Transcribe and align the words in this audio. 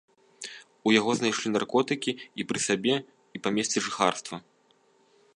У 0.89 0.93
яго 0.99 1.11
знайшлі 1.19 1.51
наркотыкі 1.55 2.11
і 2.43 2.45
пры 2.51 2.59
сабе, 2.67 2.95
і 3.37 3.43
па 3.43 3.49
месцы 3.59 3.77
жыхарства. 3.89 4.35